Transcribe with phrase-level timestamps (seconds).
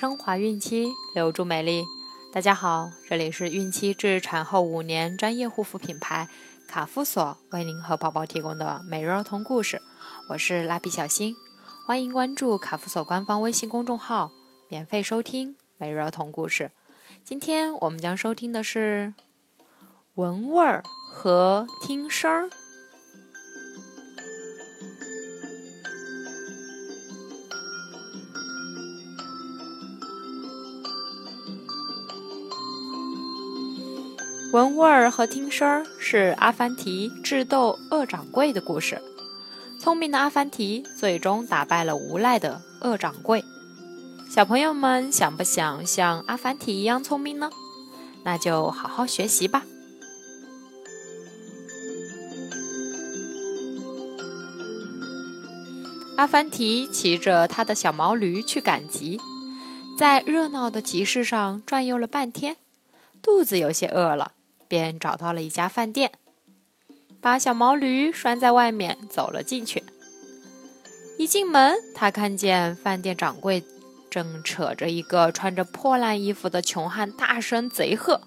[0.00, 1.84] 升华孕期，留住美丽。
[2.32, 6.26] 大家好，这里是孕期至产后五年专业护肤品牌
[6.66, 9.82] 卡夫索为您和宝宝提供的每日儿童故事。
[10.30, 11.36] 我是蜡笔小新，
[11.86, 14.30] 欢迎关注卡夫索官方微信公众号，
[14.70, 16.70] 免费收听每日儿童故事。
[17.22, 19.12] 今天我们将收听的是
[20.14, 22.48] 闻味儿和听声儿。
[34.52, 39.00] 闻味儿和听声儿是阿凡提智斗恶掌柜的故事。
[39.78, 43.44] 聪明的阿凡提最终打败了无赖的恶掌柜。
[44.28, 47.48] 小朋友们想不想像阿凡提一样聪明呢？
[48.24, 49.64] 那就好好学习吧。
[56.16, 59.20] 阿凡提骑着他的小毛驴去赶集，
[59.96, 62.56] 在热闹的集市上转悠了半天，
[63.22, 64.32] 肚子有些饿了。
[64.70, 66.12] 便找到了一家饭店，
[67.20, 69.82] 把小毛驴拴在外面，走了进去。
[71.18, 73.64] 一进门，他看见饭店掌柜
[74.08, 78.20] 正扯着一个穿着破烂衣服的穷汉，大声贼喝：“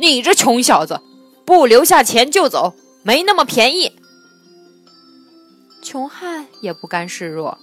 [0.00, 1.00] 你这穷小子，
[1.46, 3.92] 不留下钱就走，没那么便宜！”
[5.80, 7.58] 穷汉也不甘示弱，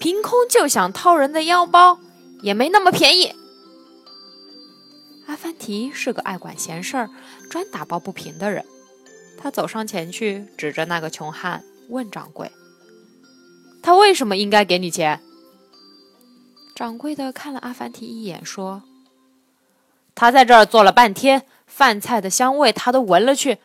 [0.00, 2.00] 凭空就想掏人的腰包，
[2.40, 3.34] 也没那么便宜。
[5.26, 7.10] 阿凡提是个爱管闲事儿、
[7.50, 8.64] 专打抱不平的人。
[9.38, 12.50] 他走上前去，指着那个穷汉问掌柜
[13.82, 15.20] ：“他为什么应该给你钱？”
[16.74, 18.82] 掌柜的看了阿凡提一眼，说
[20.14, 23.58] ：“他在这儿坐了半天，饭菜的香味他都闻了去。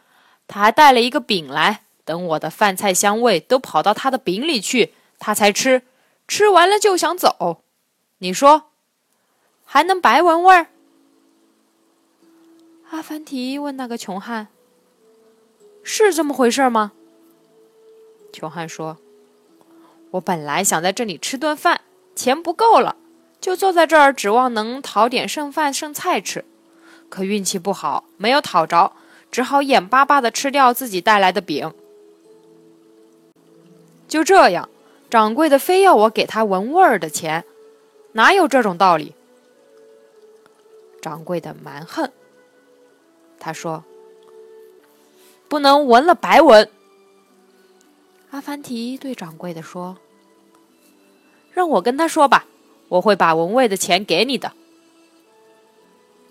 [0.47, 5.83] 他还带了一个饼来，等我的饭菜香味都跑到他的饼里去，他才吃。
[6.27, 7.63] 吃完了就想走。
[8.19, 8.71] 你说，
[9.65, 10.67] 还能白闻味儿？”
[12.91, 14.47] 阿凡提问那个穷汉
[15.83, 16.93] ：“是这么回事吗？”
[18.33, 18.97] 穷汉说
[20.11, 21.81] ：“我本来想在这里吃顿饭，
[22.15, 22.95] 钱不够了，
[23.39, 26.43] 就坐在这儿指望能讨点剩饭剩菜吃。
[27.09, 28.93] 可运气不好，没有讨着，
[29.31, 31.71] 只好眼巴巴的吃掉自己带来的饼。
[34.07, 34.67] 就这样，
[35.11, 37.45] 掌柜的非要我给他闻味儿的钱，
[38.13, 39.13] 哪有这种道理？”
[40.99, 42.11] 掌柜的蛮横。
[43.39, 43.83] 他说
[45.47, 46.69] ：“不能闻了白闻。”
[48.31, 49.97] 阿凡提对掌柜的说
[51.51, 52.45] ：“让我跟他说吧，
[52.89, 54.53] 我会把闻味的钱给你的。”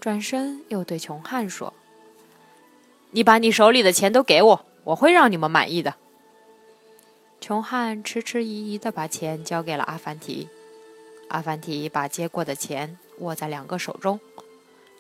[0.01, 1.73] 转身又对穷汉说
[3.11, 5.97] ：“你把你手里的钱都给我，我会让你们满意的。”
[7.41, 10.49] 穷汉迟迟疑疑的把钱交给了阿凡提，
[11.29, 14.21] 阿凡提把接过的钱握在两个手中。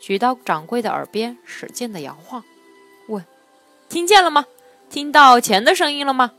[0.00, 2.44] 举到掌柜的耳边，使劲的摇晃，
[3.09, 3.25] 问
[3.88, 4.47] ：“听见了吗？
[4.88, 6.32] 听到钱的声音了吗？”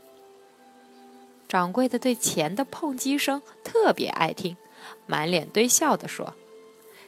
[1.48, 4.56] 掌柜的对钱的碰击声特别爱听，
[5.06, 6.34] 满脸堆笑的说：“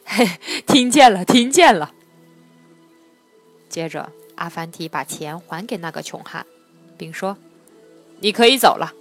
[0.05, 0.27] 嘿，
[0.67, 1.93] 听见了，听见了。”
[3.69, 6.45] 接着，阿凡提把钱还给那个穷汉，
[6.97, 7.37] 并说
[8.19, 8.93] ：“你可以走了。”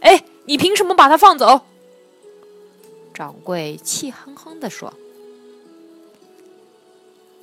[0.00, 1.62] 哎，你凭什么把他放走？
[3.14, 4.92] 掌柜气哼哼的说。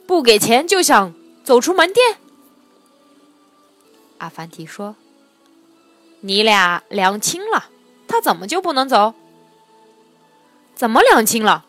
[0.05, 2.17] 不给钱就想走出门店？
[4.17, 4.95] 阿凡提说
[6.21, 7.65] ：“你俩两清了，
[8.07, 9.13] 他怎么就不能走？
[10.75, 11.65] 怎么两清了？”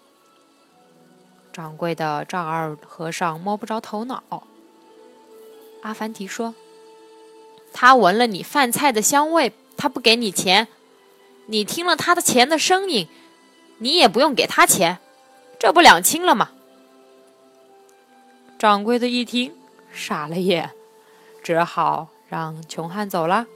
[1.53, 4.23] 掌柜的丈二和尚摸不着头脑。
[5.83, 6.55] 阿凡提说
[7.73, 10.67] ：“他闻了你饭菜的香味，他不给你钱；
[11.47, 13.09] 你听了他的钱的声音，
[13.79, 14.99] 你也不用给他钱，
[15.59, 16.51] 这不两清了吗？”
[18.59, 19.53] 掌柜的一听，
[19.93, 20.71] 傻了眼，
[21.43, 23.47] 只好让穷汉走了。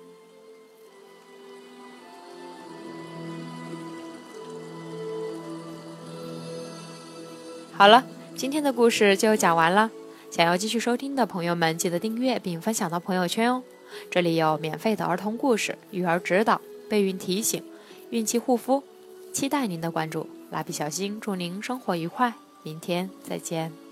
[7.73, 8.05] 好了，
[8.37, 9.91] 今天的故事就讲完了。
[10.31, 13.63] 想要继续收听的朋友们，记得订阅并分享到朋友圈哦。
[14.11, 16.61] 这里有免费的儿童故事、育儿指导、
[16.91, 17.63] 备孕提醒、
[18.11, 18.83] 孕期护肤，
[19.33, 20.29] 期待您的关注。
[20.51, 23.88] 蜡笔小新祝您生活愉快，明天再见。